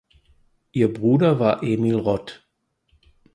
[0.71, 2.41] Ihr Bruder war Emil Rott.